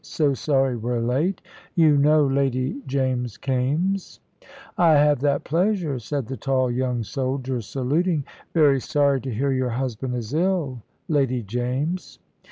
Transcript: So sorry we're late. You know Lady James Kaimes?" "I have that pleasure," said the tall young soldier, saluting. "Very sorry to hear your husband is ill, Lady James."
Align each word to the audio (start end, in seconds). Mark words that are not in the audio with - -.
So 0.03 0.33
sorry 0.33 0.75
we're 0.77 0.99
late. 0.99 1.43
You 1.75 1.95
know 1.95 2.25
Lady 2.25 2.81
James 2.87 3.37
Kaimes?" 3.37 4.19
"I 4.75 4.93
have 4.93 5.19
that 5.19 5.43
pleasure," 5.43 5.99
said 5.99 6.25
the 6.25 6.37
tall 6.37 6.71
young 6.71 7.03
soldier, 7.03 7.61
saluting. 7.61 8.25
"Very 8.51 8.79
sorry 8.79 9.21
to 9.21 9.31
hear 9.31 9.51
your 9.51 9.69
husband 9.69 10.15
is 10.15 10.33
ill, 10.33 10.81
Lady 11.07 11.43
James." 11.43 12.17